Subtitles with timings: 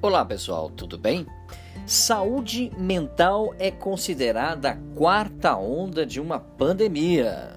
[0.00, 1.26] Olá pessoal, tudo bem?
[1.84, 7.56] Saúde mental é considerada a quarta onda de uma pandemia.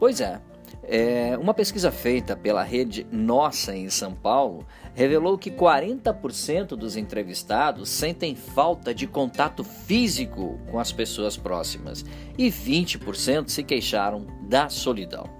[0.00, 0.40] Pois é,
[0.82, 7.88] é, uma pesquisa feita pela rede Nossa em São Paulo revelou que 40% dos entrevistados
[7.88, 12.04] sentem falta de contato físico com as pessoas próximas
[12.36, 15.30] e 20% se queixaram da solidão.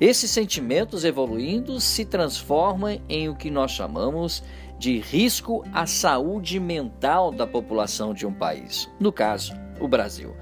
[0.00, 4.44] Esses sentimentos evoluindo se transformam em o que nós chamamos
[4.78, 10.34] de risco à saúde mental da população de um país, no caso, o Brasil.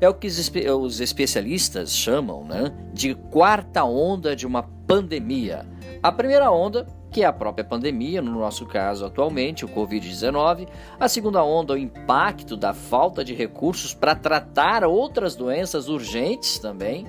[0.00, 5.64] É o que os especialistas chamam né, de quarta onda de uma pandemia.
[6.02, 10.68] A primeira onda, que é a própria pandemia, no nosso caso atualmente, o Covid-19.
[10.98, 17.06] A segunda onda, o impacto da falta de recursos para tratar outras doenças urgentes também.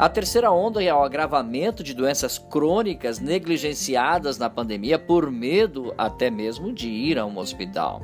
[0.00, 6.30] A terceira onda é o agravamento de doenças crônicas negligenciadas na pandemia por medo até
[6.30, 8.00] mesmo de ir a um hospital.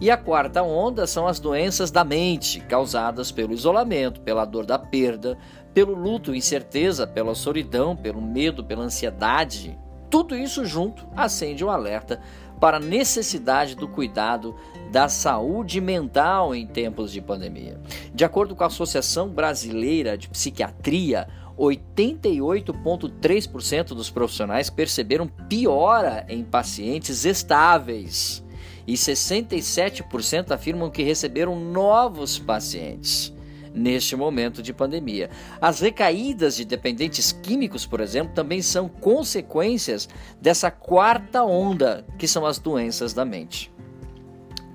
[0.00, 4.78] E a quarta onda são as doenças da mente, causadas pelo isolamento, pela dor da
[4.78, 5.36] perda,
[5.74, 9.76] pelo luto, incerteza, pela solidão, pelo medo, pela ansiedade.
[10.08, 12.20] Tudo isso junto acende um alerta
[12.60, 14.54] para a necessidade do cuidado
[14.92, 17.80] da saúde mental em tempos de pandemia.
[18.12, 21.26] De acordo com a Associação Brasileira de Psiquiatria,
[21.60, 28.42] 88,3% dos profissionais perceberam piora em pacientes estáveis
[28.86, 33.30] e 67% afirmam que receberam novos pacientes
[33.74, 35.28] neste momento de pandemia.
[35.60, 40.08] As recaídas de dependentes químicos, por exemplo, também são consequências
[40.40, 43.70] dessa quarta onda, que são as doenças da mente